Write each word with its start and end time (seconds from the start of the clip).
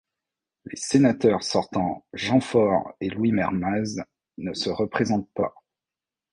Les 0.65 0.77
sénateurs 0.77 1.43
sortants 1.43 2.07
Jean 2.13 2.39
Faure 2.41 2.91
et 3.01 3.09
Louis 3.11 3.31
Mermaz 3.31 4.01
ne 4.39 4.51
se 4.55 4.71
représentent 4.71 5.31
pas. 5.35 5.53